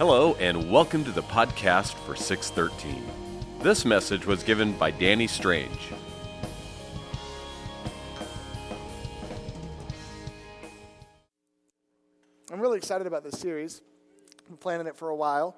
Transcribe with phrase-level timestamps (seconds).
[0.00, 3.04] Hello, and welcome to the podcast for 613.
[3.60, 5.90] This message was given by Danny Strange.
[12.50, 13.82] I'm really excited about this series.
[14.38, 15.54] I've been planning it for a while.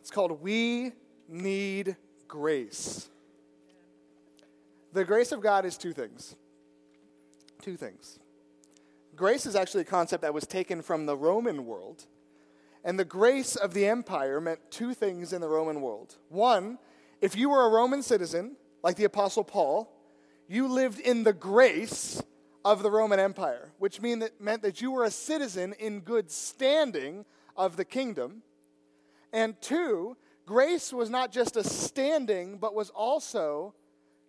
[0.00, 0.92] It's called We
[1.28, 1.96] Need
[2.28, 3.08] Grace.
[4.92, 6.36] The grace of God is two things.
[7.60, 8.20] Two things.
[9.16, 12.06] Grace is actually a concept that was taken from the Roman world.
[12.84, 16.16] And the grace of the empire meant two things in the Roman world.
[16.28, 16.78] One,
[17.20, 19.92] if you were a Roman citizen, like the Apostle Paul,
[20.48, 22.22] you lived in the grace
[22.64, 26.30] of the Roman Empire, which mean that, meant that you were a citizen in good
[26.30, 27.24] standing
[27.56, 28.42] of the kingdom.
[29.32, 33.74] And two, grace was not just a standing, but was also,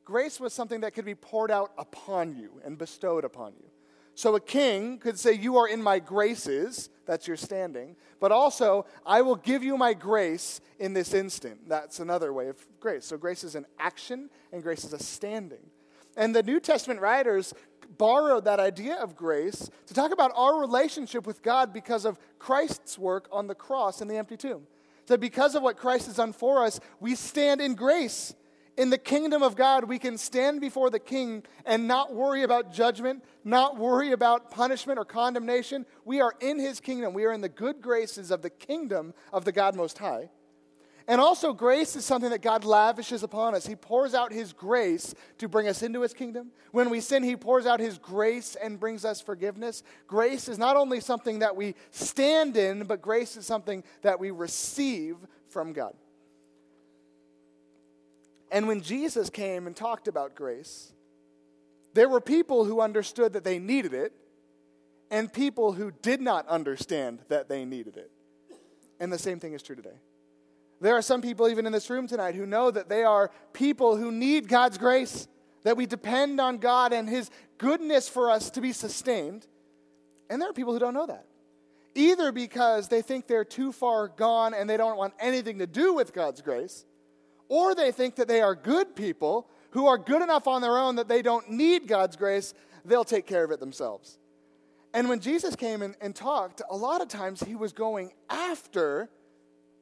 [0.05, 3.69] grace was something that could be poured out upon you and bestowed upon you.
[4.15, 8.85] So a king could say, You are in my graces, that's your standing, but also,
[9.05, 11.67] I will give you my grace in this instant.
[11.67, 13.05] That's another way of grace.
[13.05, 15.59] So grace is an action, and grace is a standing.
[16.15, 17.53] And the New Testament writers
[17.97, 22.97] borrowed that idea of grace to talk about our relationship with God because of Christ's
[22.97, 24.67] work on the cross and the empty tomb.
[25.05, 28.33] So, because of what Christ has done for us, we stand in grace.
[28.75, 32.73] In the kingdom of God, we can stand before the king and not worry about
[32.73, 35.85] judgment, not worry about punishment or condemnation.
[36.05, 37.13] We are in his kingdom.
[37.13, 40.29] We are in the good graces of the kingdom of the God Most High.
[41.07, 43.67] And also, grace is something that God lavishes upon us.
[43.67, 46.51] He pours out His grace to bring us into His kingdom.
[46.71, 49.83] When we sin, He pours out His grace and brings us forgiveness.
[50.07, 54.31] Grace is not only something that we stand in, but grace is something that we
[54.31, 55.17] receive
[55.49, 55.93] from God.
[58.53, 60.93] And when Jesus came and talked about grace,
[61.95, 64.13] there were people who understood that they needed it,
[65.09, 68.11] and people who did not understand that they needed it.
[68.99, 69.97] And the same thing is true today.
[70.79, 73.97] There are some people, even in this room tonight, who know that they are people
[73.97, 75.27] who need God's grace,
[75.63, 79.47] that we depend on God and His goodness for us to be sustained.
[80.29, 81.25] And there are people who don't know that.
[81.95, 85.93] Either because they think they're too far gone and they don't want anything to do
[85.93, 86.85] with God's grace,
[87.49, 90.95] or they think that they are good people who are good enough on their own
[90.95, 92.53] that they don't need God's grace,
[92.85, 94.19] they'll take care of it themselves.
[94.93, 99.09] And when Jesus came and, and talked, a lot of times he was going after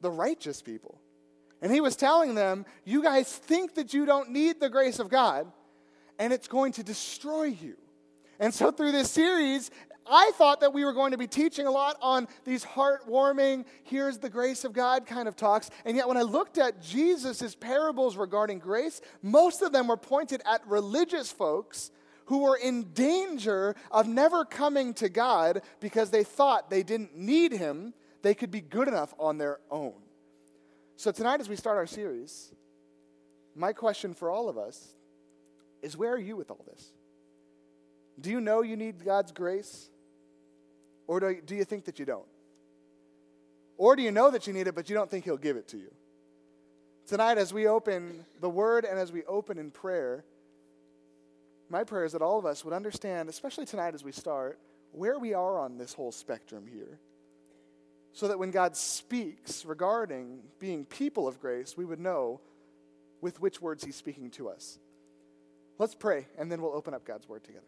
[0.00, 0.98] the righteous people.
[1.60, 5.08] And he was telling them, You guys think that you don't need the grace of
[5.08, 5.50] God,
[6.18, 7.76] and it's going to destroy you.
[8.40, 9.70] And so, through this series,
[10.06, 14.18] I thought that we were going to be teaching a lot on these heartwarming, here's
[14.18, 15.70] the grace of God kind of talks.
[15.84, 20.42] And yet, when I looked at Jesus' parables regarding grace, most of them were pointed
[20.44, 21.90] at religious folks
[22.26, 27.52] who were in danger of never coming to God because they thought they didn't need
[27.52, 29.94] Him they could be good enough on their own.
[30.96, 32.52] So, tonight, as we start our series,
[33.54, 34.94] my question for all of us
[35.82, 36.92] is where are you with all this?
[38.20, 39.90] Do you know you need God's grace?
[41.12, 42.24] Or do you think that you don't?
[43.76, 45.68] Or do you know that you need it, but you don't think He'll give it
[45.68, 45.92] to you?
[47.06, 50.24] Tonight, as we open the Word and as we open in prayer,
[51.68, 54.58] my prayer is that all of us would understand, especially tonight as we start,
[54.92, 56.98] where we are on this whole spectrum here
[58.14, 62.40] so that when God speaks regarding being people of grace, we would know
[63.20, 64.78] with which words He's speaking to us.
[65.78, 67.66] Let's pray, and then we'll open up God's Word together.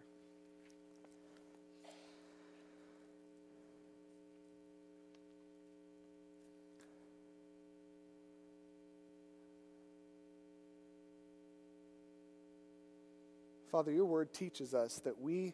[13.75, 15.53] Father, your word teaches us that we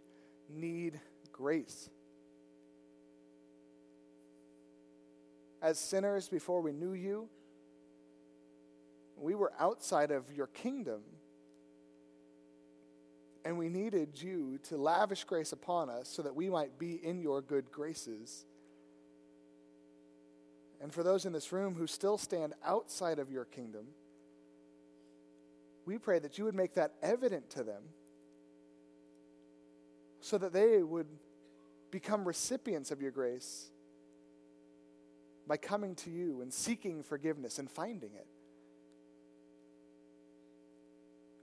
[0.51, 1.01] need
[1.33, 1.89] grace.
[5.63, 7.31] as sinners before we knew you.
[9.17, 11.01] We were outside of your kingdom.
[13.43, 17.21] And we needed you to lavish grace upon us so that we might be in
[17.21, 18.45] your good graces.
[20.83, 23.87] And for those in this room who still stand outside of your kingdom,
[25.87, 27.83] we pray that you would make that evident to them
[30.21, 31.07] so that they would
[31.91, 33.71] become recipients of your grace
[35.47, 38.27] by coming to you and seeking forgiveness and finding it.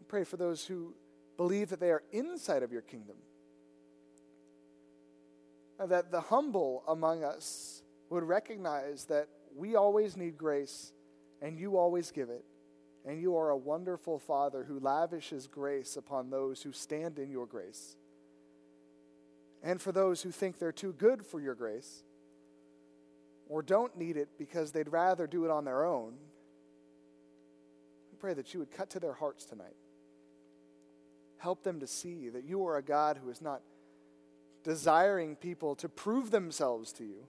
[0.08, 0.94] Pray for those who
[1.36, 3.18] believe that they are inside of your kingdom.
[5.86, 10.94] That the humble among us would recognize that we always need grace
[11.42, 12.46] and you always give it.
[13.06, 17.46] And you are a wonderful Father who lavishes grace upon those who stand in your
[17.46, 17.96] grace.
[19.68, 22.02] And for those who think they're too good for your grace,
[23.50, 26.14] or don't need it because they'd rather do it on their own,
[28.10, 29.76] we pray that you would cut to their hearts tonight.
[31.38, 33.62] Help them to see that you are a God who is not
[34.64, 37.28] desiring people to prove themselves to you,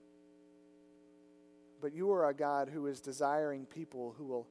[1.81, 4.47] but you are a God who is desiring people who will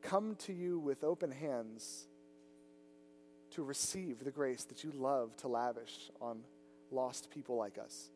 [0.00, 2.06] come to you with open hands
[3.50, 6.38] to receive the grace that you love to lavish on
[6.90, 8.10] lost people like us.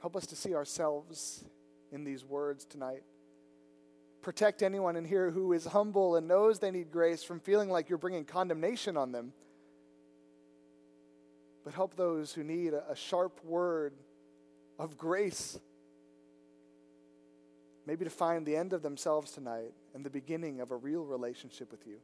[0.00, 1.44] Help us to see ourselves
[1.92, 3.02] in these words tonight.
[4.22, 7.88] Protect anyone in here who is humble and knows they need grace from feeling like
[7.88, 9.32] you're bringing condemnation on them.
[11.64, 13.94] But help those who need a, sharp word
[14.78, 15.58] of grace,
[17.86, 21.70] maybe to find the end of themselves tonight and the beginning of a real relationship
[21.70, 21.98] with you.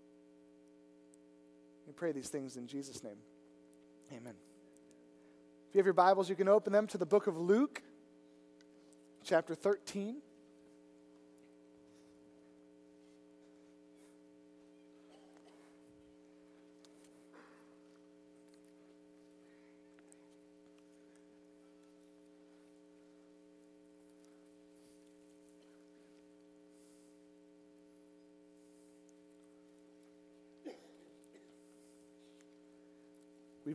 [1.86, 3.18] We pray these things in Jesus' name.
[4.12, 4.34] Amen.
[5.68, 7.82] If you have your Bibles, you can open them to the book of Luke,
[9.22, 10.22] chapter 13.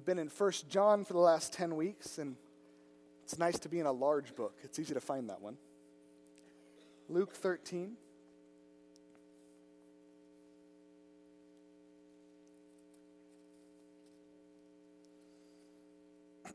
[0.03, 2.35] We've been in First John for the last 10 weeks, and
[3.23, 4.57] it's nice to be in a large book.
[4.61, 5.55] It's easy to find that one.
[7.07, 7.93] Luke 13.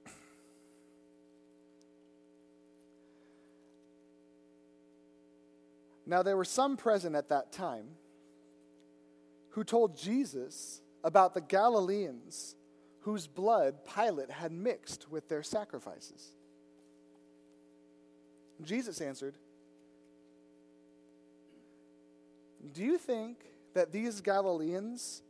[6.05, 7.87] Now, there were some present at that time
[9.53, 12.55] who told Jesus about the Galileans
[13.01, 16.33] whose blood Pilate had mixed with their sacrifices.
[18.63, 19.35] Jesus answered,
[22.75, 23.39] Do you think
[23.75, 25.23] that these Galileans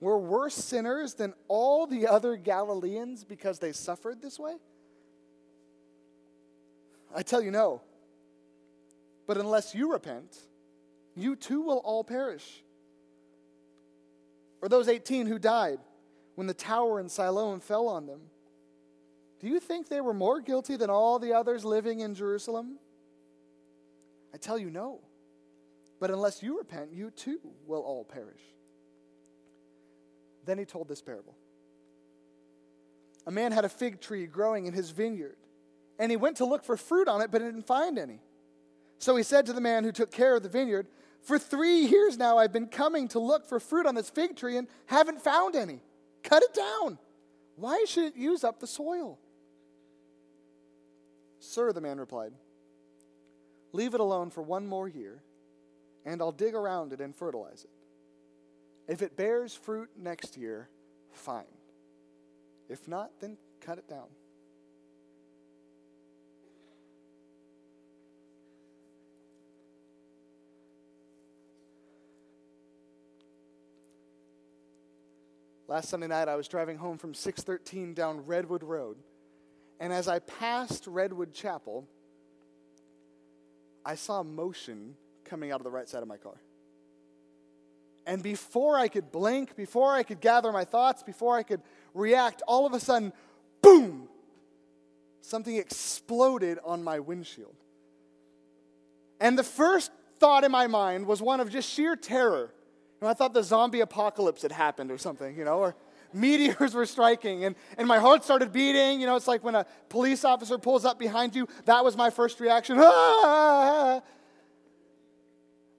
[0.00, 4.56] were worse sinners than all the other Galileans because they suffered this way?
[7.14, 7.82] I tell you, no.
[9.26, 10.36] But unless you repent,
[11.14, 12.62] you too will all perish.
[14.60, 15.78] Or those 18 who died
[16.36, 18.20] when the tower in Siloam fell on them.
[19.40, 22.78] Do you think they were more guilty than all the others living in Jerusalem?
[24.32, 25.00] I tell you, no.
[25.98, 28.40] But unless you repent, you too will all perish.
[30.44, 31.34] Then he told this parable
[33.26, 35.36] A man had a fig tree growing in his vineyard,
[35.98, 38.20] and he went to look for fruit on it, but didn't find any.
[38.98, 40.86] So he said to the man who took care of the vineyard,
[41.22, 44.56] For three years now I've been coming to look for fruit on this fig tree
[44.56, 45.80] and haven't found any.
[46.26, 46.98] Cut it down.
[47.54, 49.18] Why should it use up the soil?
[51.38, 52.32] Sir, the man replied,
[53.72, 55.22] leave it alone for one more year,
[56.04, 57.70] and I'll dig around it and fertilize it.
[58.92, 60.68] If it bears fruit next year,
[61.12, 61.44] fine.
[62.68, 64.08] If not, then cut it down.
[75.68, 78.98] Last Sunday night, I was driving home from 613 down Redwood Road.
[79.80, 81.86] And as I passed Redwood Chapel,
[83.84, 84.94] I saw motion
[85.24, 86.40] coming out of the right side of my car.
[88.06, 91.60] And before I could blink, before I could gather my thoughts, before I could
[91.92, 93.12] react, all of a sudden,
[93.60, 94.08] boom!
[95.20, 97.56] Something exploded on my windshield.
[99.20, 102.52] And the first thought in my mind was one of just sheer terror.
[103.02, 105.76] I thought the zombie apocalypse had happened or something, you know, or
[106.12, 109.00] meteors were striking and, and my heart started beating.
[109.00, 111.46] You know, it's like when a police officer pulls up behind you.
[111.66, 112.78] That was my first reaction.
[112.80, 114.02] Ah!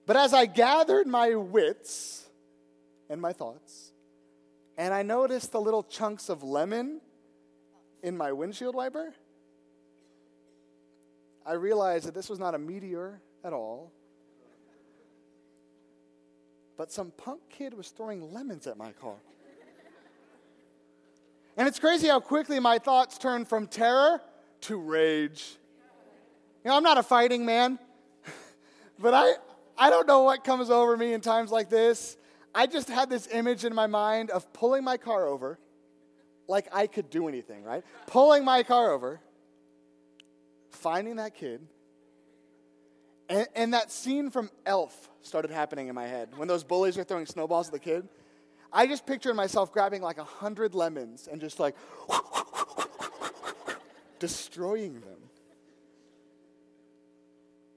[0.06, 2.26] But as I gathered my wits
[3.10, 3.92] and my thoughts,
[4.78, 7.02] and I noticed the little chunks of lemon
[8.02, 9.12] in my windshield wiper,
[11.44, 13.92] I realized that this was not a meteor at all
[16.78, 19.16] but some punk kid was throwing lemons at my car.
[21.56, 24.20] And it's crazy how quickly my thoughts turn from terror
[24.62, 25.56] to rage.
[26.64, 27.80] You know, I'm not a fighting man,
[28.98, 29.32] but I,
[29.76, 32.16] I don't know what comes over me in times like this.
[32.54, 35.58] I just had this image in my mind of pulling my car over,
[36.46, 37.82] like I could do anything, right?
[38.06, 39.20] Pulling my car over,
[40.70, 41.60] finding that kid,
[43.28, 47.04] and, and, that scene from Elf started happening in my head when those bullies are
[47.04, 48.08] throwing snowballs at the kid.
[48.72, 51.74] I just pictured myself grabbing like a hundred lemons and just like
[54.18, 55.18] destroying them.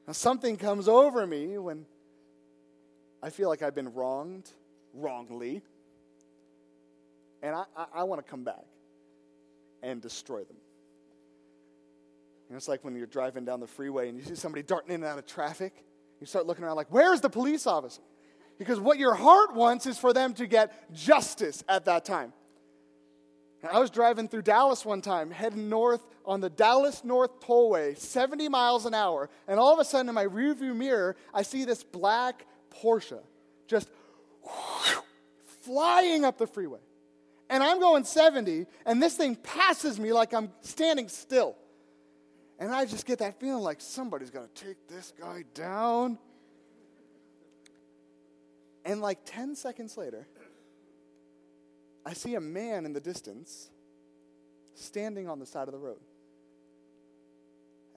[0.08, 1.86] Now, something comes over me when
[3.24, 4.50] I feel like I've been wronged
[4.94, 5.62] wrongly,
[7.42, 8.66] and I, I, I want to come back
[9.84, 10.58] and destroy them.
[12.56, 15.06] It's like when you're driving down the freeway and you see somebody darting in and
[15.06, 15.86] out of traffic,
[16.20, 18.02] you start looking around like, where's the police officer?
[18.58, 22.34] Because what your heart wants is for them to get justice at that time.
[23.70, 28.50] I was driving through Dallas one time, heading north on the Dallas North Tollway, 70
[28.50, 31.84] miles an hour, and all of a sudden in my rearview mirror, I see this
[31.84, 33.22] black Porsche
[33.68, 33.90] just
[35.62, 36.80] flying up the freeway.
[37.50, 41.56] And I'm going 70, and this thing passes me like I'm standing still.
[42.62, 46.20] And I just get that feeling like somebody's going to take this guy down.
[48.86, 50.28] And like 10 seconds later,
[52.06, 53.72] I see a man in the distance
[54.76, 56.02] standing on the side of the road.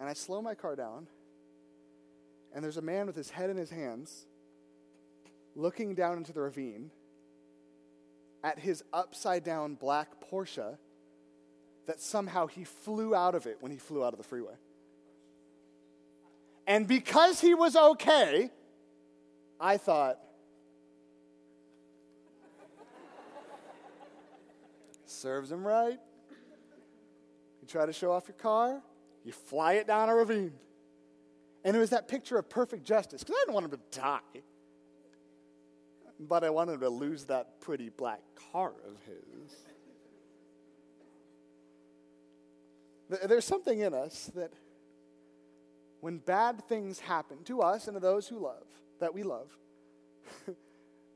[0.01, 1.09] And I slow my car down,
[2.55, 4.25] and there's a man with his head in his hands
[5.55, 6.91] looking down into the ravine
[8.43, 10.79] at his upside down black Porsche
[11.87, 14.55] that somehow he flew out of it when he flew out of the freeway.
[16.67, 18.51] And because he was okay,
[19.61, 20.19] I thought,
[25.07, 25.99] serves him right.
[27.61, 28.83] You try to show off your car,
[29.25, 30.53] you fly it down a ravine.
[31.65, 34.43] And it was that picture of perfect justice because I didn't want him to die.
[36.21, 38.21] But I wanted him to lose that pretty black
[38.53, 39.51] car of his.
[43.27, 44.53] There's something in us that
[46.01, 48.67] when bad things happen to us and to those who love,
[49.01, 49.57] that we love,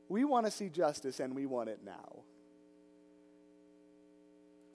[0.09, 2.23] we want to see justice and we want it now.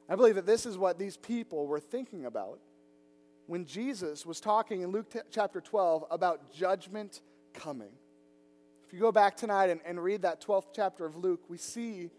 [0.09, 2.61] I believe that this is what these people were thinking about
[3.47, 7.21] when Jesus was talking in Luke t- chapter 12 about judgment
[7.53, 7.93] coming.
[8.87, 12.11] If you go back tonight and, and read that 12th chapter of Luke, we see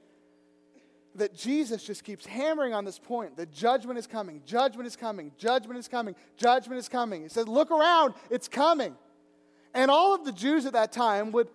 [1.16, 5.32] that Jesus just keeps hammering on this point that judgment is coming, judgment is coming,
[5.38, 7.24] judgment is coming, judgment is coming.
[7.24, 8.96] He says, Look around, it's coming.
[9.74, 11.50] And all of the Jews at that time would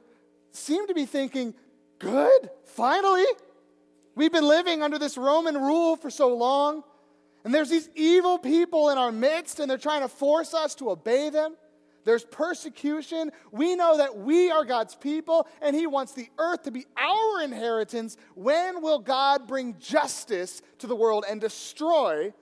[0.52, 1.54] seem to be thinking,
[1.98, 3.26] Good, finally.
[4.14, 6.82] We've been living under this Roman rule for so long,
[7.44, 10.90] and there's these evil people in our midst, and they're trying to force us to
[10.90, 11.54] obey them.
[12.04, 13.30] There's persecution.
[13.52, 17.42] We know that we are God's people, and He wants the earth to be our
[17.42, 18.16] inheritance.
[18.34, 22.32] When will God bring justice to the world and destroy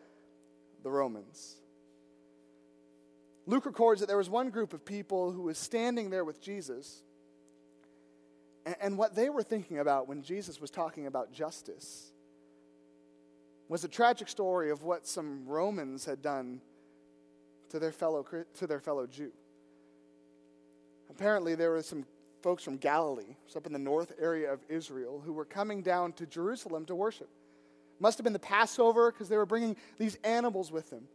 [0.82, 1.56] the Romans?
[3.46, 7.02] Luke records that there was one group of people who was standing there with Jesus
[8.80, 12.12] and what they were thinking about when Jesus was talking about justice
[13.68, 16.60] was a tragic story of what some Romans had done
[17.70, 18.24] to their fellow,
[18.54, 19.32] to their fellow Jew.
[21.10, 22.04] Apparently, there were some
[22.42, 26.26] folks from Galilee, up in the north area of Israel, who were coming down to
[26.26, 27.28] Jerusalem to worship.
[28.00, 31.08] Must have been the Passover because they were bringing these animals with them.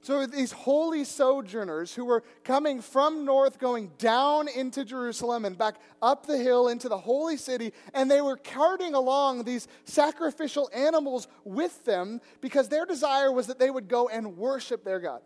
[0.00, 5.76] So these holy sojourners who were coming from north, going down into Jerusalem and back
[6.00, 11.26] up the hill into the holy city, and they were carting along these sacrificial animals
[11.44, 15.20] with them because their desire was that they would go and worship their God.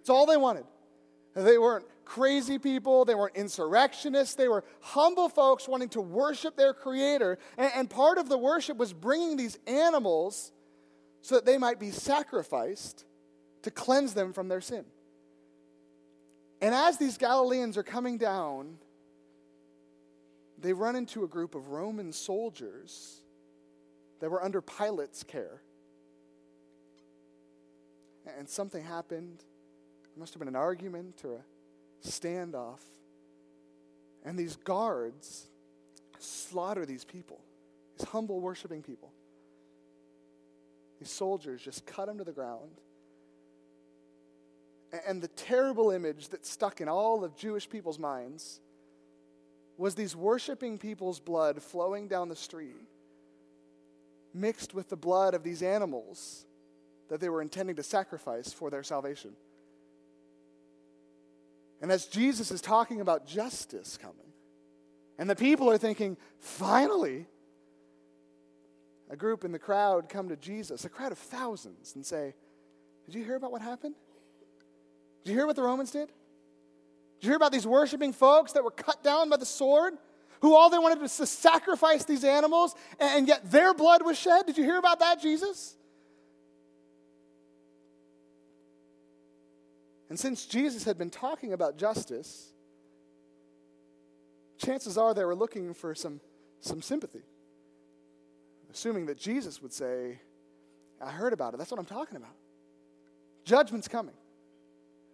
[0.00, 0.64] It's all they wanted.
[1.34, 6.72] They weren't crazy people, they weren't insurrectionists, they were humble folks wanting to worship their
[6.72, 7.38] Creator.
[7.56, 10.52] And, and part of the worship was bringing these animals
[11.20, 13.04] so that they might be sacrificed
[13.62, 14.84] to cleanse them from their sin.
[16.60, 18.78] And as these Galileans are coming down,
[20.60, 23.22] they run into a group of Roman soldiers
[24.20, 25.62] that were under Pilate's care.
[28.38, 29.44] And something happened.
[30.18, 32.80] Must have been an argument or a standoff.
[34.24, 35.46] And these guards
[36.18, 37.40] slaughter these people,
[37.96, 39.12] these humble, worshiping people.
[40.98, 42.80] These soldiers just cut them to the ground
[45.06, 48.60] and the terrible image that stuck in all of Jewish people's minds
[49.76, 52.74] was these worshiping people's blood flowing down the street,
[54.34, 56.46] mixed with the blood of these animals
[57.08, 59.32] that they were intending to sacrifice for their salvation.
[61.80, 64.16] And as Jesus is talking about justice coming,
[65.18, 67.26] and the people are thinking, finally,
[69.10, 72.34] a group in the crowd come to Jesus, a crowd of thousands, and say,
[73.06, 73.94] Did you hear about what happened?
[75.24, 76.08] Did you hear what the Romans did?
[76.08, 79.94] Did you hear about these worshiping folks that were cut down by the sword?
[80.40, 84.46] Who all they wanted was to sacrifice these animals, and yet their blood was shed?
[84.46, 85.74] Did you hear about that, Jesus?
[90.08, 92.52] And since Jesus had been talking about justice,
[94.56, 96.20] chances are they were looking for some,
[96.60, 97.22] some sympathy,
[98.72, 100.20] assuming that Jesus would say,
[101.00, 101.58] I heard about it.
[101.58, 102.34] That's what I'm talking about.
[103.44, 104.14] Judgment's coming.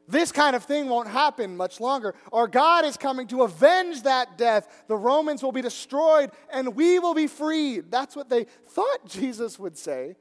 [0.06, 2.14] This kind of thing won't happen much longer.
[2.32, 4.84] Our God is coming to avenge that death.
[4.86, 7.90] The Romans will be destroyed and we will be freed.
[7.90, 10.16] That's what they thought Jesus would say.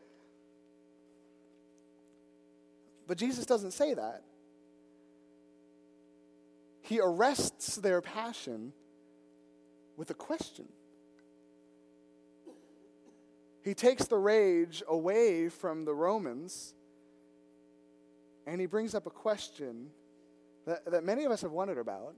[3.07, 4.23] But Jesus doesn't say that.
[6.83, 8.73] He arrests their passion
[9.95, 10.67] with a question.
[13.63, 16.75] He takes the rage away from the Romans
[18.45, 19.87] and he brings up a question
[20.65, 22.15] that, that many of us have wondered about,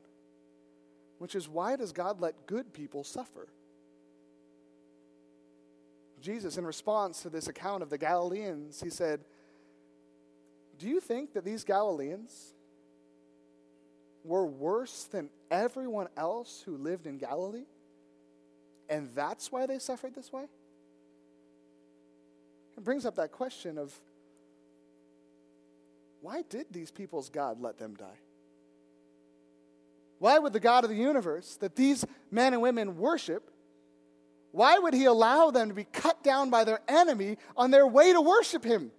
[1.20, 3.48] which is why does God let good people suffer?
[6.20, 9.20] Jesus, in response to this account of the Galileans, he said,
[10.80, 12.55] Do you think that these Galileans
[14.26, 17.66] were worse than everyone else who lived in Galilee?
[18.90, 20.46] And that's why they suffered this way?
[22.78, 23.94] It brings up that question of
[26.22, 28.20] why did these people's God let them die?
[30.18, 33.52] Why would the God of the universe that these men and women worship,
[34.52, 38.14] why would he allow them to be cut down by their enemy on their way
[38.14, 38.92] to worship him?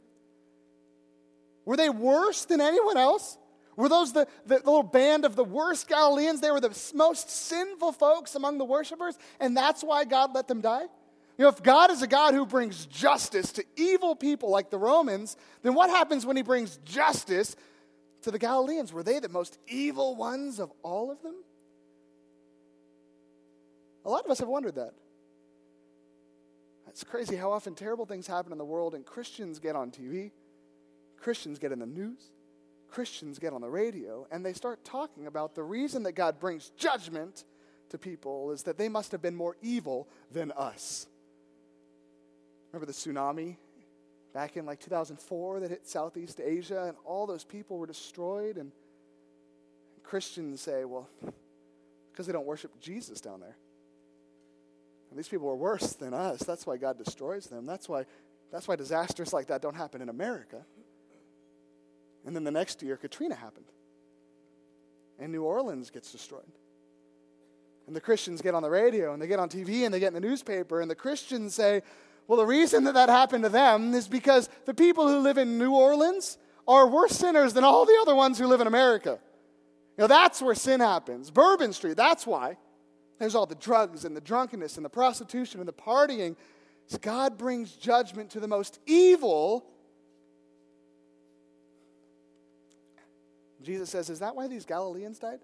[1.64, 3.38] Were they worse than anyone else?
[3.76, 6.40] Were those the, the little band of the worst Galileans?
[6.40, 10.62] They were the most sinful folks among the worshipers, and that's why God let them
[10.62, 10.86] die?
[11.38, 14.78] You know, if God is a God who brings justice to evil people like the
[14.78, 17.54] Romans, then what happens when he brings justice
[18.22, 18.92] to the Galileans?
[18.92, 21.34] Were they the most evil ones of all of them?
[24.06, 24.94] A lot of us have wondered that.
[26.88, 30.30] It's crazy how often terrible things happen in the world and Christians get on TV,
[31.18, 32.30] Christians get in the news,
[32.88, 36.70] Christians get on the radio, and they start talking about the reason that God brings
[36.76, 37.44] judgment
[37.90, 41.06] to people is that they must have been more evil than us.
[42.72, 43.56] Remember the tsunami
[44.34, 48.56] back in like 2004 that hit Southeast Asia and all those people were destroyed?
[48.56, 48.72] And
[50.02, 51.08] Christians say, well,
[52.12, 53.56] because they don't worship Jesus down there.
[55.10, 56.40] And these people are worse than us.
[56.40, 57.66] That's why God destroys them.
[57.66, 58.04] That's why,
[58.50, 60.64] that's why disasters like that don't happen in America.
[62.26, 63.66] And then the next year, Katrina happened.
[65.18, 66.42] And New Orleans gets destroyed.
[67.86, 70.08] And the Christians get on the radio and they get on TV and they get
[70.08, 71.82] in the newspaper, and the Christians say,
[72.26, 75.58] well, the reason that that happened to them is because the people who live in
[75.58, 79.20] New Orleans are worse sinners than all the other ones who live in America.
[79.96, 81.30] You know, that's where sin happens.
[81.30, 82.56] Bourbon Street, that's why.
[83.20, 86.36] There's all the drugs and the drunkenness and the prostitution and the partying.
[87.00, 89.66] God brings judgment to the most evil.
[93.66, 95.40] Jesus says, Is that why these Galileans died?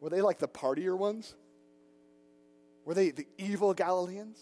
[0.00, 1.34] Were they like the partier ones?
[2.84, 4.38] Were they the evil Galileans?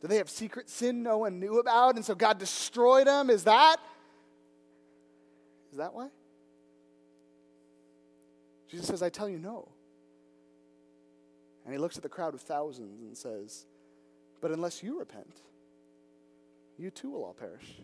[0.00, 3.30] Did they have secret sin no one knew about and so God destroyed them?
[3.30, 3.76] Is that
[5.70, 6.08] Is that why?
[8.68, 9.68] Jesus says, I tell you no.
[11.64, 13.66] And he looks at the crowd of thousands and says,
[14.40, 15.36] But unless you repent,
[16.78, 17.82] you too will all perish.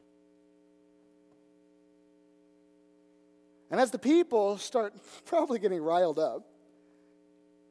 [3.71, 4.95] And as the people start
[5.27, 6.47] probably getting riled up,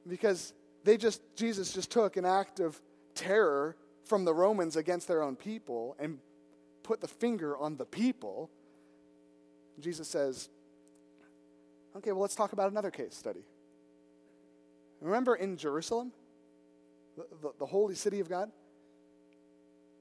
[0.07, 2.79] because they just, Jesus just took an act of
[3.13, 6.19] terror from the Romans against their own people and
[6.83, 8.49] put the finger on the people.
[9.79, 10.49] Jesus says,
[11.97, 13.45] okay, well, let's talk about another case study.
[15.01, 16.11] Remember in Jerusalem,
[17.17, 18.49] the, the, the, holy city of God?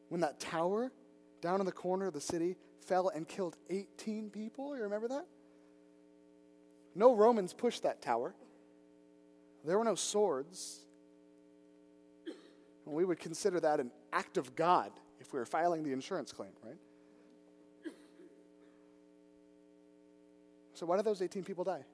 [0.09, 0.93] When that tower
[1.41, 4.77] down in the corner of the city fell and killed 18 people?
[4.77, 5.27] You remember that?
[6.97, 8.35] No Romans pushed that tower.
[9.65, 10.81] There were no swords.
[12.87, 16.53] We would consider that an act of God if we were filing the insurance claim,
[16.65, 16.77] right?
[20.73, 21.85] So, why did those 18 people die?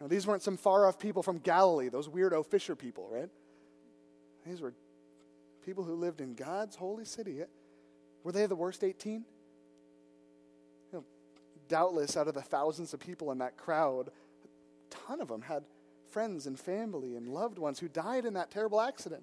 [0.00, 3.28] Now, these weren't some far off people from Galilee, those weirdo fisher people, right?
[4.46, 4.72] These were
[5.64, 7.42] people who lived in God's holy city.
[8.22, 9.24] Were they the worst 18?
[11.68, 15.64] Doubtless, out of the thousands of people in that crowd, a ton of them had
[16.10, 19.22] friends and family and loved ones who died in that terrible accident.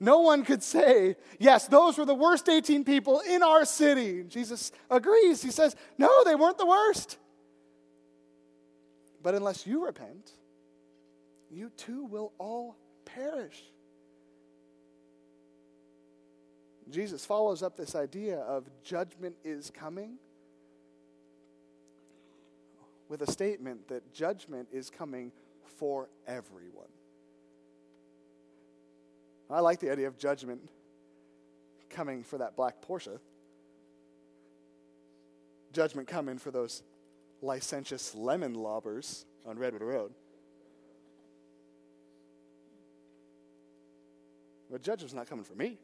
[0.00, 4.24] No one could say, yes, those were the worst 18 people in our city.
[4.24, 5.42] Jesus agrees.
[5.42, 7.16] He says, no, they weren't the worst.
[9.22, 10.32] But unless you repent,
[11.50, 13.62] you too will all perish.
[16.90, 20.18] Jesus follows up this idea of judgment is coming
[23.08, 25.32] with a statement that judgment is coming
[25.76, 26.88] for everyone.
[29.50, 30.60] I like the idea of judgment
[31.90, 33.18] coming for that black Porsche.
[35.72, 36.82] Judgment coming for those
[37.42, 40.12] licentious lemon lobbers on Redwood Road.
[44.70, 45.78] But judgment's not coming for me.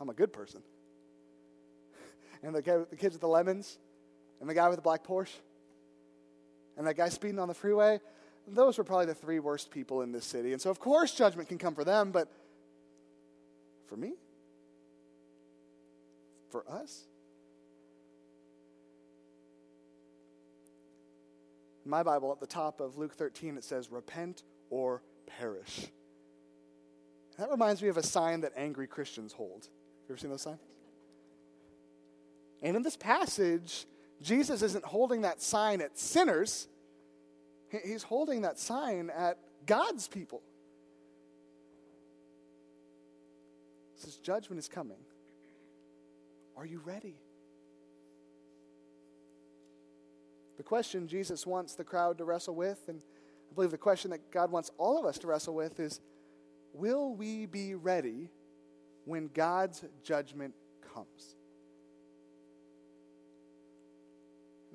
[0.00, 0.62] I'm a good person.
[2.42, 3.78] And the, guy, the kids with the lemons,
[4.38, 5.34] and the guy with the black Porsche,
[6.76, 8.00] and that guy speeding on the freeway,
[8.46, 10.52] those were probably the three worst people in this city.
[10.52, 12.28] And so, of course, judgment can come for them, but
[13.86, 14.14] for me?
[16.50, 17.04] For us?
[21.84, 25.86] In my Bible, at the top of Luke 13, it says, Repent or perish.
[27.38, 29.68] That reminds me of a sign that angry Christians hold.
[30.08, 30.60] You ever seen those signs?
[32.62, 33.86] And in this passage,
[34.22, 36.68] Jesus isn't holding that sign at sinners,
[37.68, 40.42] he's holding that sign at God's people.
[43.94, 44.98] He says, Judgment is coming.
[46.56, 47.16] Are you ready?
[50.56, 53.00] The question Jesus wants the crowd to wrestle with, and
[53.50, 56.00] I believe the question that God wants all of us to wrestle with is
[56.72, 58.30] Will we be ready
[59.04, 60.54] when God's judgment
[60.92, 61.36] comes?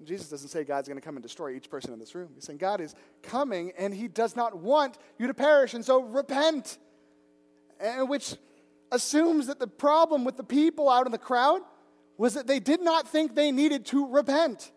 [0.09, 2.29] Jesus doesn't say God's going to come and destroy each person in this room.
[2.33, 6.01] He's saying God is coming and he does not want you to perish, and so
[6.01, 6.79] repent.
[7.79, 8.33] And which
[8.91, 11.61] assumes that the problem with the people out in the crowd
[12.17, 14.71] was that they did not think they needed to repent.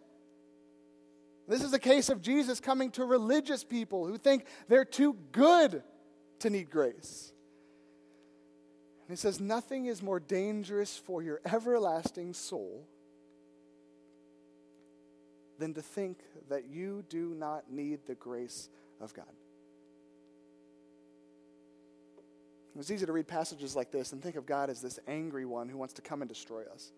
[1.49, 5.83] This is a case of Jesus coming to religious people who think they're too good
[6.41, 7.33] to need grace.
[9.09, 12.87] And he says, Nothing is more dangerous for your everlasting soul
[15.63, 18.69] than to think that you do not need the grace
[19.01, 19.33] of God.
[22.77, 25.69] It's easy to read passages like this and think of God as this angry one
[25.69, 26.91] who wants to come and destroy us.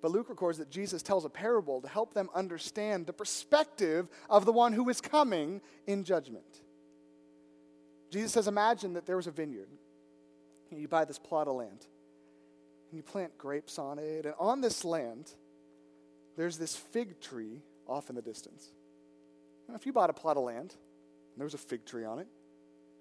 [0.00, 4.44] But Luke records that Jesus tells a parable to help them understand the perspective of
[4.44, 6.60] the one who is coming in judgment.
[8.12, 9.68] Jesus says, Imagine that there was a vineyard.
[10.70, 11.86] You buy this plot of land,
[12.92, 15.32] and you plant grapes on it, and on this land,
[16.38, 18.70] there's this fig tree off in the distance.
[19.68, 22.20] Now, if you bought a plot of land and there was a fig tree on
[22.20, 22.28] it,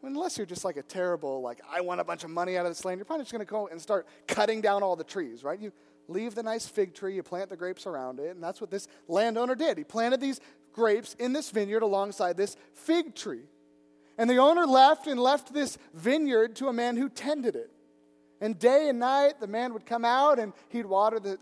[0.01, 2.71] unless you're just like a terrible, like, I want a bunch of money out of
[2.71, 5.43] this land, you're probably just going to go and start cutting down all the trees,
[5.43, 5.59] right?
[5.59, 5.71] You
[6.07, 8.87] leave the nice fig tree, you plant the grapes around it, and that's what this
[9.07, 9.77] landowner did.
[9.77, 10.41] He planted these
[10.73, 13.43] grapes in this vineyard alongside this fig tree.
[14.17, 17.69] And the owner left and left this vineyard to a man who tended it.
[18.41, 21.37] And day and night, the man would come out and he'd water the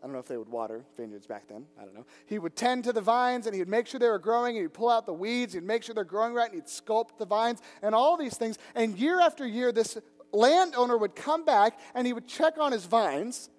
[0.00, 1.66] I don't know if they would water vineyards back then.
[1.78, 2.06] I don't know.
[2.24, 4.72] He would tend to the vines and he'd make sure they were growing and he'd
[4.72, 5.52] pull out the weeds.
[5.52, 8.56] He'd make sure they're growing right and he'd sculpt the vines and all these things.
[8.74, 9.98] And year after year, this
[10.32, 13.50] landowner would come back and he would check on his vines.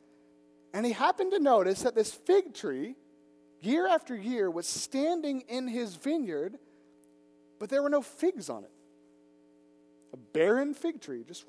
[0.74, 2.96] And he happened to notice that this fig tree,
[3.60, 6.58] year after year, was standing in his vineyard,
[7.60, 8.72] but there were no figs on it.
[10.14, 11.46] A barren fig tree, just.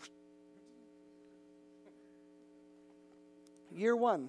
[3.75, 4.29] Year one,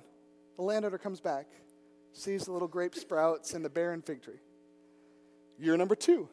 [0.56, 1.48] the landowner comes back,
[2.12, 4.40] sees the little grape sprouts and the barren fig tree.
[5.60, 6.30] Year number two,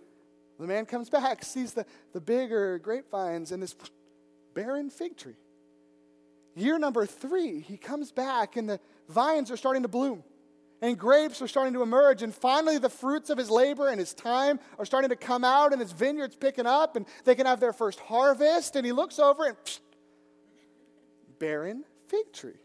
[0.59, 3.75] the man comes back, sees the, the bigger grapevines and this
[4.55, 5.37] barren fig tree.
[6.55, 10.25] Year number three, he comes back and the vines are starting to bloom
[10.83, 12.23] and grapes are starting to emerge.
[12.23, 15.73] And finally, the fruits of his labor and his time are starting to come out,
[15.73, 18.77] and his vineyard's picking up, and they can have their first harvest.
[18.77, 19.81] And he looks over and psh,
[21.39, 22.59] barren fig tree.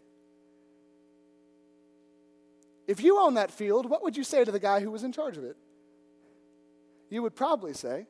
[2.88, 5.12] If you own that field, what would you say to the guy who was in
[5.12, 5.58] charge of it?
[7.10, 8.08] You would probably say,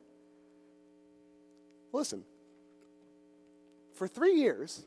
[1.92, 2.24] Listen,
[3.94, 4.84] for three years,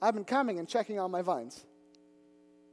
[0.00, 1.64] I've been coming and checking on my vines.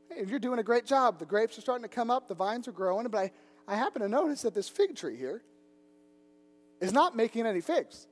[0.10, 1.20] Hey, you're doing a great job.
[1.20, 3.32] The grapes are starting to come up, the vines are growing, but I,
[3.68, 5.42] I happen to notice that this fig tree here
[6.80, 8.08] is not making any figs.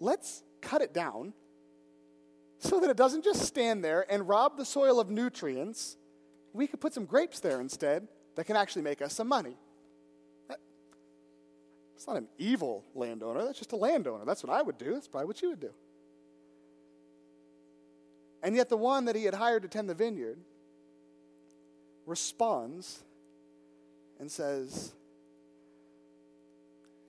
[0.00, 1.32] Let's cut it down
[2.58, 5.96] so that it doesn't just stand there and rob the soil of nutrients.
[6.52, 9.56] We could put some grapes there instead that can actually make us some money.
[11.96, 14.24] It's not an evil landowner, that's just a landowner.
[14.26, 14.92] That's what I would do.
[14.92, 15.72] That's probably what you would do.
[18.42, 20.38] And yet, the one that he had hired to tend the vineyard
[22.04, 23.02] responds
[24.20, 24.92] and says,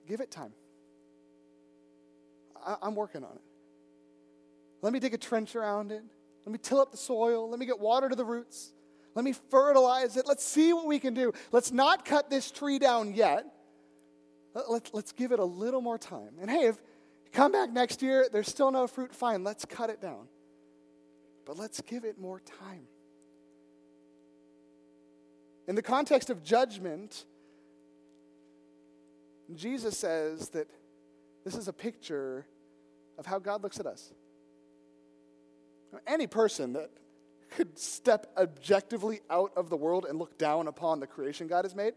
[0.06, 0.52] Give it time.
[2.66, 3.42] I- am working on it.
[4.82, 6.02] Let me dig a trench around it.
[6.46, 7.50] Let me till up the soil.
[7.50, 8.72] Let me get water to the roots.
[9.14, 10.26] Let me fertilize it.
[10.26, 11.32] Let's see what we can do.
[11.50, 13.46] Let's not cut this tree down yet.
[14.68, 16.36] Let's, let's give it a little more time.
[16.40, 16.76] And hey, if
[17.24, 20.28] you come back next year, there's still no fruit, fine, let's cut it down.
[21.44, 22.86] But let's give it more time.
[25.66, 27.24] In the context of judgment,
[29.54, 30.68] Jesus says that
[31.44, 32.46] this is a picture
[33.18, 34.12] of how God looks at us.
[36.06, 36.90] Any person that
[37.50, 41.74] could step objectively out of the world and look down upon the creation God has
[41.74, 41.94] made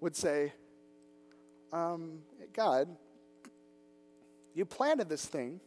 [0.00, 0.52] would say,
[1.72, 2.18] um,
[2.52, 2.88] God,
[4.54, 5.60] you planted this thing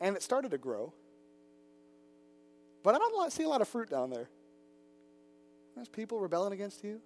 [0.00, 0.92] and it started to grow,
[2.82, 4.30] but I don't see a lot of fruit down there.
[5.74, 7.00] There's people rebelling against you.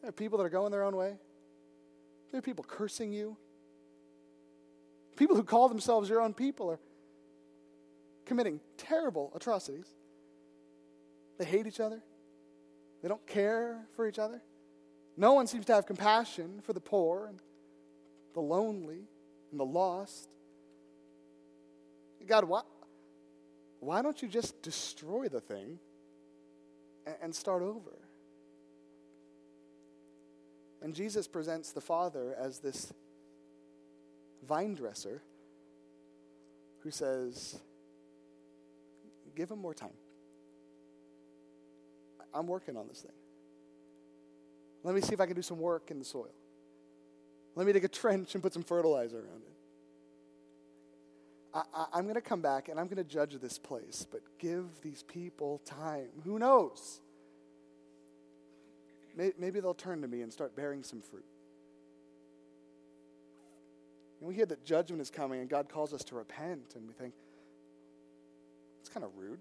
[0.00, 1.16] There are people that are going their own way.
[2.30, 3.36] There are people cursing you.
[5.18, 6.78] People who call themselves your own people are
[8.24, 9.88] committing terrible atrocities.
[11.38, 12.00] They hate each other.
[13.02, 14.40] They don't care for each other.
[15.16, 17.40] No one seems to have compassion for the poor and
[18.32, 19.08] the lonely
[19.50, 20.28] and the lost.
[22.24, 22.60] God, why,
[23.80, 25.80] why don't you just destroy the thing
[27.04, 27.98] and, and start over?
[30.80, 32.92] And Jesus presents the Father as this
[34.46, 35.22] vine dresser
[36.80, 37.58] who says,
[39.34, 39.90] Give him more time.
[42.34, 43.12] I'm working on this thing.
[44.82, 46.34] Let me see if I can do some work in the soil.
[47.54, 49.58] Let me dig a trench and put some fertilizer around it.
[51.54, 54.64] I, am going to come back and I'm going to judge this place, but give
[54.82, 56.08] these people time.
[56.24, 57.00] Who knows?
[59.16, 61.24] Maybe they'll turn to me and start bearing some fruit.
[64.20, 66.94] And we hear that judgment is coming and God calls us to repent, and we
[66.94, 67.14] think,
[68.80, 69.40] it's kind of rude.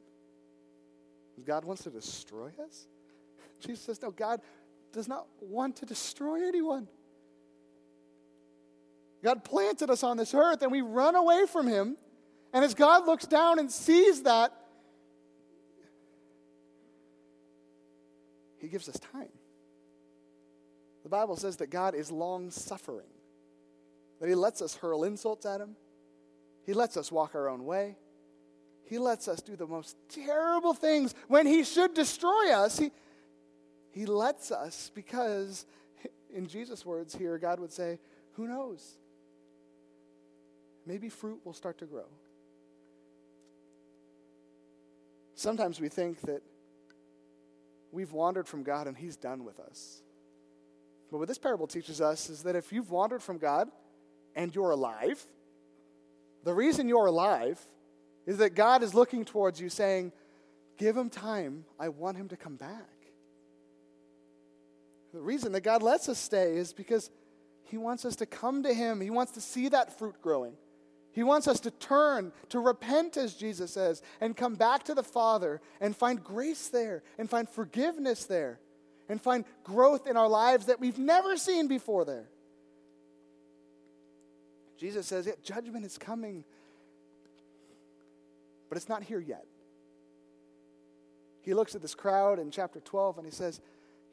[1.46, 2.88] God wants to destroy us?
[3.60, 4.42] Jesus says, no, God
[4.92, 6.88] does not want to destroy anyone.
[9.24, 11.98] God planted us on this earth and we run away from Him.
[12.54, 14.52] And as God looks down and sees that,
[18.60, 19.30] He gives us time.
[21.04, 23.08] The Bible says that God is long suffering,
[24.20, 25.76] that He lets us hurl insults at Him,
[26.66, 27.98] He lets us walk our own way,
[28.86, 32.80] He lets us do the most terrible things when He should destroy us.
[32.80, 32.92] He,
[33.92, 35.66] he lets us because,
[36.32, 38.00] in Jesus' words here, God would say,
[38.34, 38.98] Who knows?
[40.86, 42.06] Maybe fruit will start to grow.
[45.34, 46.42] Sometimes we think that
[47.92, 50.02] we've wandered from God and He's done with us.
[51.12, 53.70] But what this parable teaches us is that if you've wandered from God
[54.38, 55.22] and you're alive,
[56.46, 57.60] the reason you're alive
[58.26, 60.14] is that God is looking towards you saying,
[60.78, 61.66] Give him time.
[61.80, 62.94] I want him to come back.
[65.12, 67.10] The reason that God lets us stay is because
[67.64, 70.54] he wants us to come to him, he wants to see that fruit growing.
[71.12, 75.02] He wants us to turn, to repent, as Jesus says, and come back to the
[75.02, 78.60] Father and find grace there and find forgiveness there
[79.10, 82.30] and find growth in our lives that we've never seen before there.
[84.78, 86.44] Jesus says, yeah, judgment is coming,
[88.70, 89.46] but it's not here yet.
[91.42, 93.62] He looks at this crowd in chapter 12 and he says,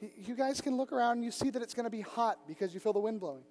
[0.01, 2.73] You guys can look around and you see that it's going to be hot because
[2.73, 3.43] you feel the wind blowing.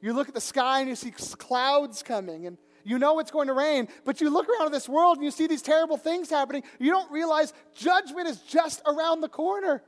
[0.00, 3.46] You look at the sky and you see clouds coming and you know it's going
[3.46, 6.30] to rain, but you look around at this world and you see these terrible things
[6.30, 6.64] happening.
[6.80, 9.82] You don't realize judgment is just around the corner.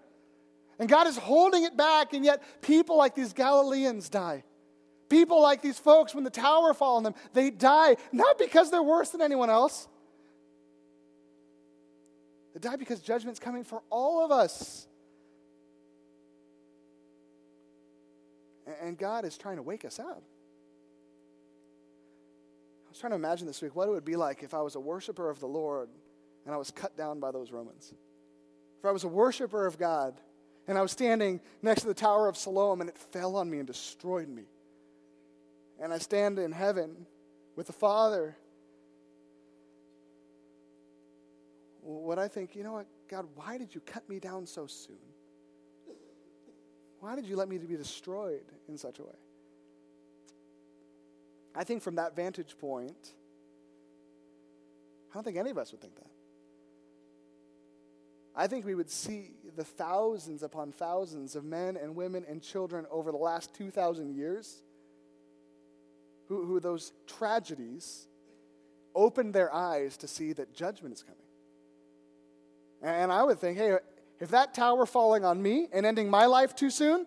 [0.78, 4.44] And God is holding it back, and yet people like these Galileans die.
[5.14, 8.82] People like these folks, when the tower falls on them, they die not because they're
[8.82, 9.86] worse than anyone else.
[12.52, 14.88] They die because judgment's coming for all of us.
[18.82, 20.24] And God is trying to wake us up
[22.84, 24.74] I was trying to imagine this week what it would be like if I was
[24.74, 25.90] a worshiper of the Lord
[26.44, 27.94] and I was cut down by those Romans.
[28.80, 30.20] If I was a worshiper of God
[30.66, 33.58] and I was standing next to the Tower of Siloam and it fell on me
[33.58, 34.46] and destroyed me.
[35.84, 37.04] And I stand in heaven
[37.56, 38.34] with the Father.
[41.82, 44.96] What I think, you know what, God, why did you cut me down so soon?
[47.00, 49.18] Why did you let me to be destroyed in such a way?
[51.54, 53.12] I think from that vantage point,
[55.10, 56.10] I don't think any of us would think that.
[58.34, 62.86] I think we would see the thousands upon thousands of men and women and children
[62.90, 64.62] over the last 2,000 years
[66.28, 68.08] who, who those tragedies
[68.94, 71.18] opened their eyes to see that judgment is coming.
[72.82, 73.78] And I would think, hey,
[74.20, 77.06] if that tower falling on me and ending my life too soon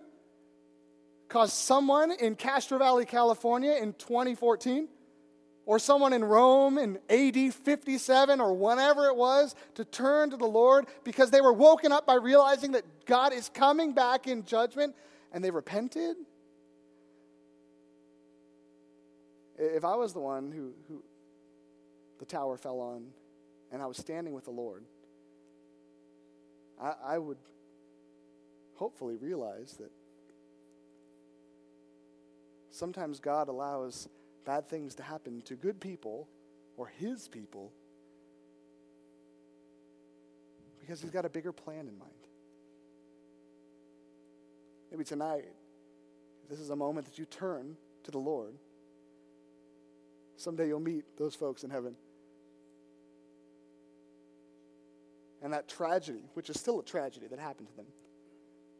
[1.29, 4.87] caused someone in Castro Valley, California in 2014,
[5.67, 10.47] or someone in Rome in AD 57 or whenever it was to turn to the
[10.47, 14.95] Lord because they were woken up by realizing that God is coming back in judgment
[15.33, 16.15] and they repented.
[19.57, 21.03] If I was the one who, who
[22.19, 23.07] the tower fell on
[23.71, 24.83] and I was standing with the Lord,
[26.81, 27.37] I, I would
[28.75, 29.91] hopefully realize that
[32.69, 34.07] sometimes God allows
[34.45, 36.27] bad things to happen to good people
[36.77, 37.71] or his people
[40.79, 42.11] because he's got a bigger plan in mind.
[44.91, 45.45] Maybe tonight,
[46.49, 48.53] this is a moment that you turn to the Lord.
[50.37, 51.95] Someday you'll meet those folks in heaven.
[55.41, 57.85] And that tragedy, which is still a tragedy that happened to them,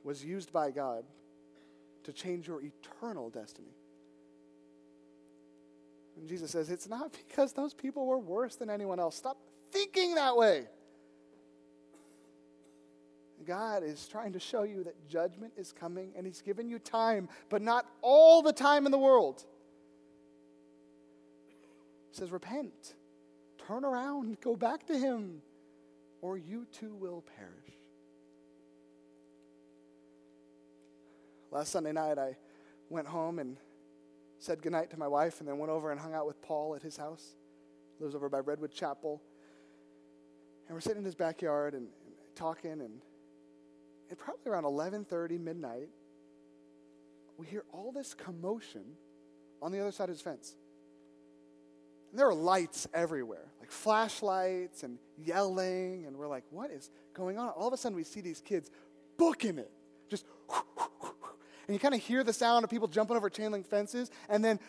[0.04, 1.04] was used by God
[2.04, 3.76] to change your eternal destiny.
[6.16, 9.16] And Jesus says, It's not because those people were worse than anyone else.
[9.16, 9.38] Stop
[9.72, 10.66] thinking that way.
[13.46, 17.30] God is trying to show you that judgment is coming and He's given you time,
[17.50, 19.44] but not all the time in the world.
[22.18, 22.96] Says, Repent,
[23.68, 25.44] turn around, go back to Him,
[26.20, 27.76] or you too will perish.
[31.52, 32.36] Last Sunday night, I
[32.90, 33.58] went home and
[34.40, 36.82] said goodnight to my wife, and then went over and hung out with Paul at
[36.82, 37.36] his house.
[38.00, 39.22] He lives over by Redwood Chapel.
[40.68, 43.00] And we're sitting in his backyard and, and talking, and
[44.10, 45.90] at probably around 11:30 midnight,
[47.38, 48.96] we hear all this commotion
[49.62, 50.56] on the other side of his fence.
[52.12, 57.38] And there are lights everywhere, like flashlights and yelling, and we're like, what is going
[57.38, 57.50] on?
[57.50, 58.70] All of a sudden, we see these kids
[59.18, 59.72] booking it,
[60.10, 60.26] just
[61.68, 64.44] and you kind of hear the sound of people jumping over chain link fences, and
[64.44, 64.60] then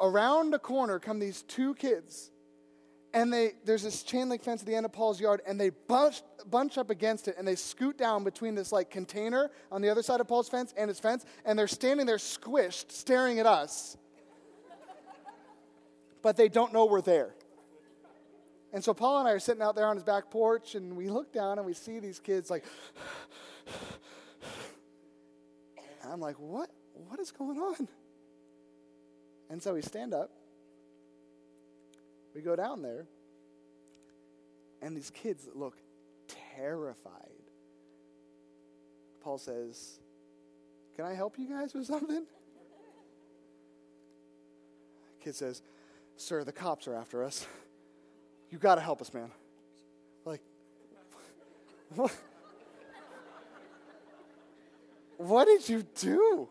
[0.00, 2.30] around the corner come these two kids.
[3.14, 5.70] And they, there's this chain link fence at the end of Paul's yard, and they
[5.70, 9.88] bunch, bunch up against it, and they scoot down between this like container on the
[9.88, 13.46] other side of Paul's fence and his fence, and they're standing there squished, staring at
[13.46, 13.96] us.
[16.28, 17.34] But they don't know we're there.
[18.74, 21.08] And so Paul and I are sitting out there on his back porch, and we
[21.08, 22.66] look down and we see these kids like
[26.04, 26.68] I'm like, what?
[27.08, 27.88] What is going on?
[29.48, 30.30] And so we stand up.
[32.34, 33.06] We go down there.
[34.82, 35.78] And these kids look
[36.58, 37.40] terrified.
[39.22, 39.98] Paul says,
[40.94, 42.26] Can I help you guys with something?
[45.24, 45.62] Kid says,
[46.18, 47.46] Sir, the cops are after us.
[48.50, 49.30] You got to help us, man.
[50.24, 50.42] Like,
[51.94, 52.14] what?
[55.16, 56.48] What did you do?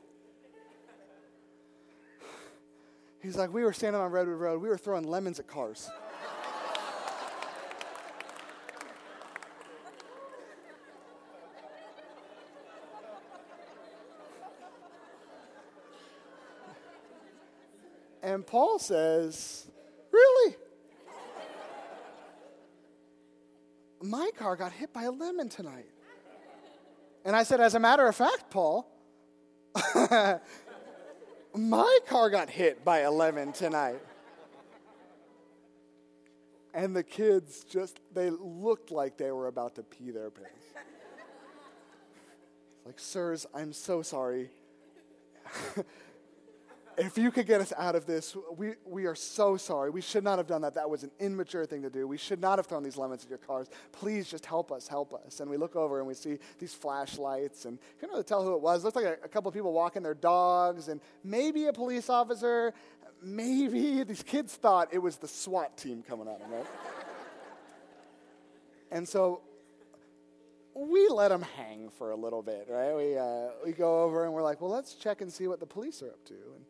[3.22, 4.62] He's like, We were standing on Redwood Road.
[4.62, 5.90] We were throwing lemons at cars.
[18.28, 19.68] And Paul says,
[20.12, 20.56] Really?
[24.02, 25.88] My car got hit by a lemon tonight.
[27.24, 28.86] And I said, As a matter of fact, Paul,
[31.56, 34.02] my car got hit by a lemon tonight.
[36.74, 40.66] And the kids just, they looked like they were about to pee their pants.
[42.86, 44.50] like, sirs, I'm so sorry.
[46.98, 49.92] if you could get us out of this, we, we are so sorry.
[49.92, 50.74] We should not have done that.
[50.74, 52.08] That was an immature thing to do.
[52.08, 53.68] We should not have thrown these lemons at your cars.
[53.92, 55.40] Please just help us, help us.
[55.40, 58.62] And we look over and we see these flashlights and couldn't really tell who it
[58.62, 58.82] was.
[58.82, 62.10] It looked like a, a couple of people walking their dogs and maybe a police
[62.10, 62.74] officer.
[63.22, 66.66] Maybe these kids thought it was the SWAT team coming at them, right?
[68.92, 69.42] and so
[70.74, 72.96] we let them hang for a little bit, right?
[72.96, 75.68] We, uh, we go over and we're like, well, let's check and see what the
[75.68, 76.34] police are up to.
[76.34, 76.66] And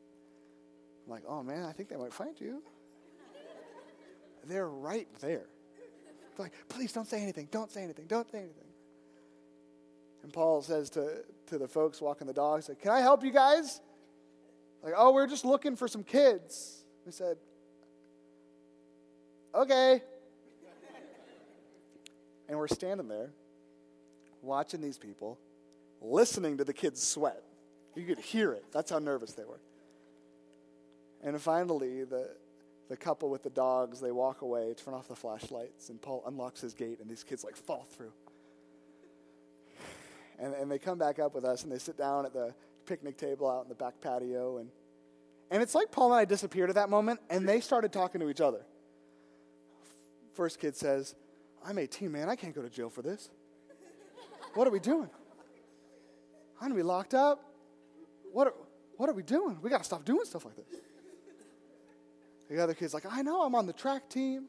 [1.07, 2.61] I'm like, oh man, I think they might find you.
[4.45, 5.45] They're right there.
[6.35, 8.67] They're like, please don't say anything, don't say anything, don't say anything.
[10.23, 13.79] And Paul says to, to the folks walking the dogs, Can I help you guys?
[14.83, 16.83] Like, oh, we're just looking for some kids.
[17.05, 17.37] We said,
[19.55, 20.01] Okay.
[22.49, 23.31] and we're standing there
[24.41, 25.39] watching these people,
[26.01, 27.41] listening to the kids sweat.
[27.95, 28.65] You could hear it.
[28.71, 29.59] That's how nervous they were.
[31.23, 32.29] And finally, the,
[32.89, 36.61] the couple with the dogs, they walk away, turn off the flashlights, and Paul unlocks
[36.61, 38.13] his gate, and these kids like fall through.
[40.39, 42.53] And, and they come back up with us and they sit down at the
[42.85, 44.57] picnic table out in the back patio.
[44.59, 44.69] And,
[45.49, 48.29] and it's like Paul and I disappeared at that moment and they started talking to
[48.29, 48.63] each other.
[50.33, 51.15] First kid says,
[51.65, 52.29] I'm 18, man.
[52.29, 53.29] I can't go to jail for this.
[54.53, 55.09] What are we doing?
[56.61, 57.43] I'm going to be locked up.
[58.31, 58.53] What are,
[58.97, 59.57] what are we doing?
[59.61, 60.65] We got to stop doing stuff like this.
[62.49, 64.45] The other kid's like, I know, I'm on the track team.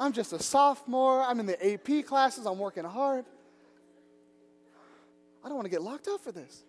[0.00, 1.22] I'm just a sophomore.
[1.22, 2.46] I'm in the AP classes.
[2.46, 3.24] I'm working hard.
[5.44, 6.64] I don't want to get locked up for this.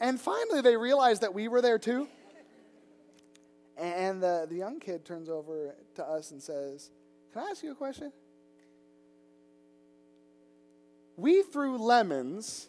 [0.00, 2.08] And finally, they realized that we were there too.
[3.76, 6.90] And the, the young kid turns over to us and says,
[7.32, 8.12] Can I ask you a question?
[11.16, 12.68] We threw lemons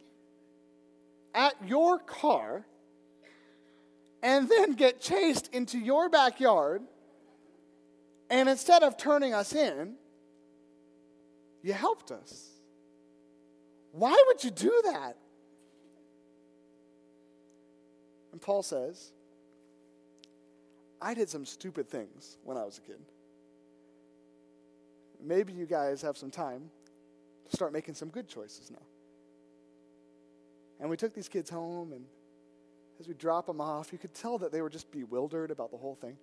[1.34, 2.66] at your car
[4.22, 6.82] and then get chased into your backyard.
[8.30, 9.96] And instead of turning us in,
[11.62, 12.50] you helped us.
[13.92, 15.18] Why would you do that?
[18.32, 19.12] And Paul says,
[21.02, 23.00] I did some stupid things when I was a kid.
[25.24, 26.70] Maybe you guys have some time
[27.50, 28.86] to start making some good choices now.
[30.80, 32.06] And we took these kids home, and
[33.00, 35.78] as we drop them off, you could tell that they were just bewildered about the
[35.78, 36.18] whole thing.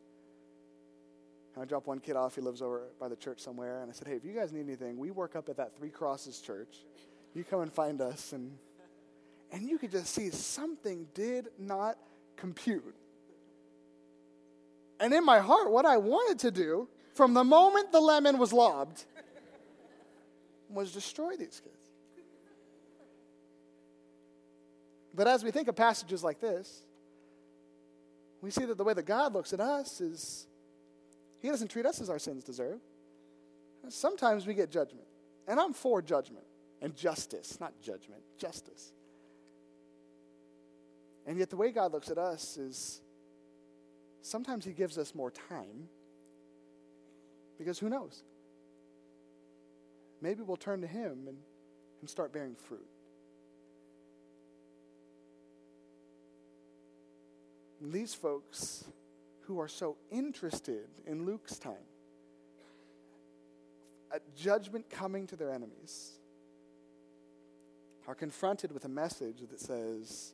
[1.55, 3.95] And I dropped one kid off, he lives over by the church somewhere, and I
[3.95, 6.77] said, Hey, if you guys need anything, we work up at that Three Crosses church.
[7.35, 8.33] You come and find us.
[8.33, 8.57] And,
[9.53, 11.97] and you could just see something did not
[12.37, 12.97] compute.
[15.01, 18.53] And in my heart, what I wanted to do from the moment the lemon was
[18.53, 19.05] lobbed
[20.68, 21.84] was destroy these kids.
[25.15, 26.83] But as we think of passages like this,
[28.41, 30.47] we see that the way that God looks at us is
[31.41, 32.81] He doesn't treat us as our sins deserve.
[33.89, 35.07] Sometimes we get judgment.
[35.47, 36.47] And I'm for judgment
[36.81, 38.93] and justice, not judgment, justice.
[41.27, 43.01] And yet, the way God looks at us is
[44.21, 45.89] sometimes He gives us more time
[47.57, 48.23] because who knows?
[50.21, 51.39] Maybe we'll turn to Him and,
[52.01, 52.87] and start bearing fruit.
[57.93, 58.85] These folks
[59.43, 61.74] who are so interested in Luke's time,
[64.11, 66.12] a judgment coming to their enemies,
[68.07, 70.32] are confronted with a message that says,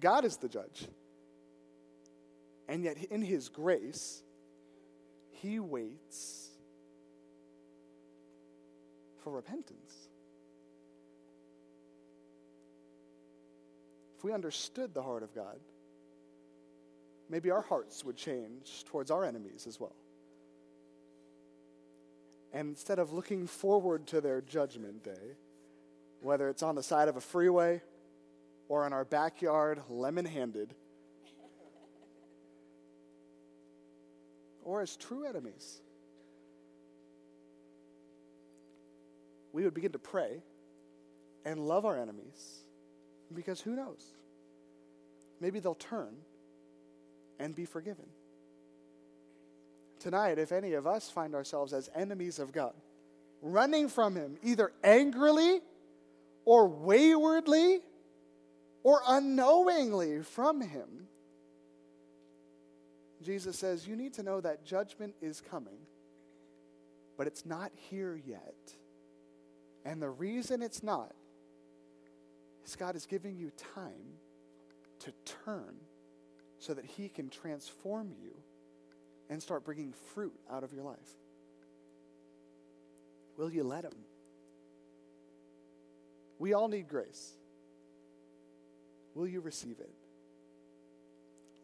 [0.00, 0.86] God is the judge.
[2.68, 4.22] And yet, in His grace,
[5.30, 6.50] He waits
[9.22, 9.97] for repentance.
[14.18, 15.60] If we understood the heart of God,
[17.30, 19.94] maybe our hearts would change towards our enemies as well.
[22.52, 25.36] And instead of looking forward to their judgment day,
[26.20, 27.80] whether it's on the side of a freeway
[28.68, 30.74] or in our backyard, lemon handed,
[34.64, 35.80] or as true enemies,
[39.52, 40.42] we would begin to pray
[41.44, 42.64] and love our enemies
[43.34, 44.04] because who knows?
[45.40, 46.14] Maybe they'll turn
[47.38, 48.06] and be forgiven.
[50.00, 52.74] Tonight, if any of us find ourselves as enemies of God,
[53.42, 55.60] running from Him either angrily
[56.44, 57.80] or waywardly
[58.82, 61.08] or unknowingly from Him,
[63.22, 65.78] Jesus says, You need to know that judgment is coming,
[67.16, 68.54] but it's not here yet.
[69.84, 71.12] And the reason it's not
[72.68, 74.18] is God is giving you time
[75.00, 75.12] to
[75.44, 75.74] turn
[76.58, 78.34] so that He can transform you
[79.30, 80.98] and start bringing fruit out of your life.
[83.38, 83.94] Will you let Him?
[86.38, 87.32] We all need grace.
[89.14, 89.90] Will you receive it?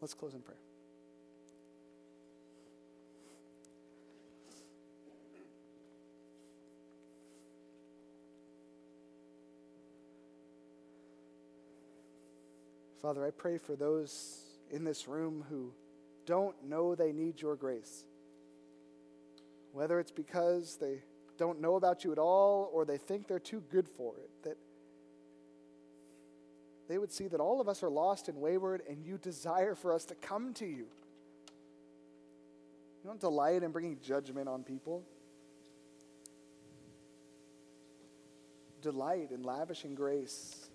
[0.01, 0.57] Let's close in prayer.
[13.05, 14.39] Father, I pray for those
[14.71, 15.71] in this room who
[16.25, 18.03] don't know they need your grace.
[19.73, 21.03] Whether it's because they
[21.37, 24.57] don't know about you at all or they think they're too good for it, that
[26.89, 29.93] they would see that all of us are lost and wayward, and you desire for
[29.93, 30.87] us to come to you.
[33.03, 35.03] You don't delight in bringing judgment on people.
[38.81, 40.69] Delight in lavishing grace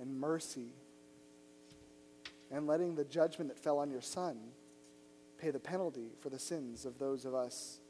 [0.00, 0.72] and mercy
[2.50, 4.36] and letting the judgment that fell on your Son
[5.38, 7.80] pay the penalty for the sins of those of us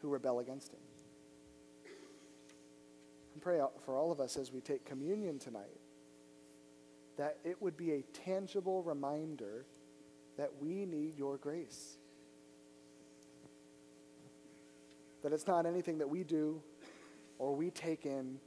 [0.00, 0.80] who rebel against Him.
[3.34, 5.80] and pray for all of us as we take communion tonight
[7.16, 9.66] that it would be a tangible reminder
[10.36, 11.96] that we need your grace.
[15.22, 16.62] That it's not anything that we do
[17.38, 18.38] or we take in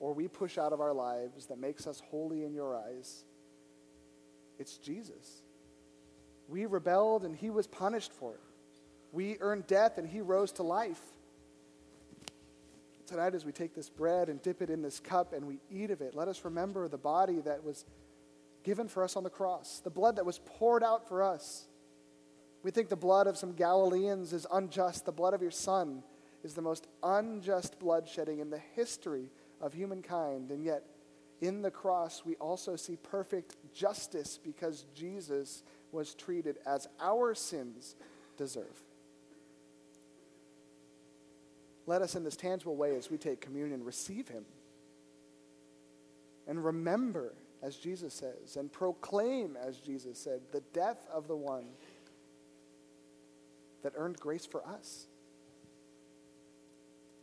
[0.00, 3.24] or we push out of our lives that makes us holy in your eyes.
[4.62, 5.42] It's Jesus.
[6.46, 8.40] We rebelled and he was punished for it.
[9.10, 11.00] We earned death and he rose to life.
[13.08, 15.90] Tonight, as we take this bread and dip it in this cup and we eat
[15.90, 17.84] of it, let us remember the body that was
[18.62, 21.66] given for us on the cross, the blood that was poured out for us.
[22.62, 25.06] We think the blood of some Galileans is unjust.
[25.06, 26.04] The blood of your son
[26.44, 29.28] is the most unjust bloodshedding in the history
[29.60, 30.52] of humankind.
[30.52, 30.84] And yet,
[31.42, 37.96] in the cross, we also see perfect justice because Jesus was treated as our sins
[38.38, 38.80] deserve.
[41.84, 44.44] Let us, in this tangible way, as we take communion, receive him
[46.46, 51.66] and remember, as Jesus says, and proclaim, as Jesus said, the death of the one
[53.82, 55.06] that earned grace for us.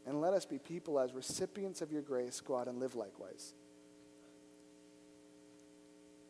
[0.05, 3.53] And let us be people, as recipients of your grace, go out and live likewise.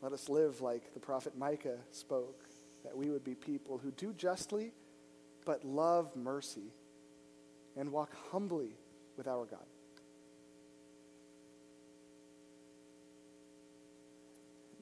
[0.02, 2.44] Let us live like the prophet Micah spoke,
[2.84, 4.72] that we would be people who do justly,
[5.44, 6.72] but love mercy
[7.76, 8.70] and walk humbly
[9.16, 9.60] with our God.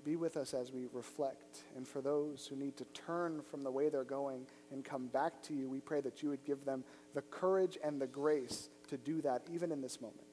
[0.05, 1.65] Be with us as we reflect.
[1.77, 5.43] And for those who need to turn from the way they're going and come back
[5.45, 8.97] to you, we pray that you would give them the courage and the grace to
[8.97, 10.27] do that even in this moment.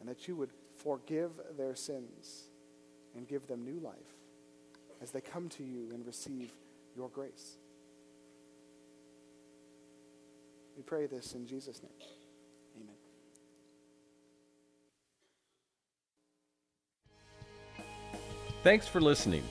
[0.00, 0.50] And that you would
[0.82, 2.48] forgive their sins
[3.16, 3.94] and give them new life
[5.02, 6.50] as they come to you and receive
[6.96, 7.56] your grace.
[10.76, 11.92] We pray this in Jesus' name.
[12.80, 12.94] Amen.
[18.62, 19.44] Thanks for listening.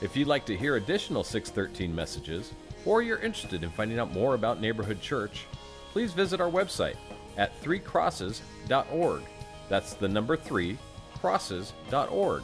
[0.00, 2.52] If you'd like to hear additional 613 messages,
[2.84, 5.46] or you're interested in finding out more about Neighborhood Church,
[5.92, 6.96] please visit our website
[7.36, 9.22] at threecrosses.org.
[9.68, 10.76] That's the number three,
[11.20, 12.42] crosses.org